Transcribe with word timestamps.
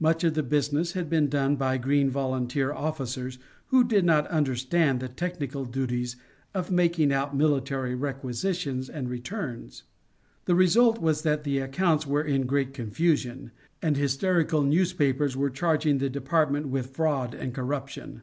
Much 0.00 0.24
of 0.24 0.34
the 0.34 0.42
business 0.42 0.94
had 0.94 1.08
been 1.08 1.28
done 1.28 1.54
by 1.54 1.78
green 1.78 2.10
volunteer 2.10 2.72
officers 2.72 3.38
who 3.66 3.84
did 3.84 4.04
not 4.04 4.26
understand 4.26 4.98
the 4.98 5.06
technical 5.08 5.64
duties 5.64 6.16
of 6.52 6.72
making 6.72 7.12
out 7.12 7.36
military 7.36 7.94
requisitions 7.94 8.88
and 8.90 9.08
returns. 9.08 9.84
The 10.46 10.56
result 10.56 11.00
was 11.00 11.22
that 11.22 11.44
the 11.44 11.60
accounts 11.60 12.04
were 12.04 12.24
in 12.24 12.46
great 12.46 12.74
confusion, 12.74 13.52
and 13.80 13.96
hysterical 13.96 14.62
newspapers 14.64 15.36
were 15.36 15.50
charging 15.50 15.98
the 15.98 16.10
department 16.10 16.66
with 16.66 16.90
fraud 16.90 17.32
and 17.32 17.54
corruption. 17.54 18.22